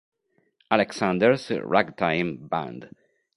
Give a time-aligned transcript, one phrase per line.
[0.71, 2.89] Alexander's Ragtime Band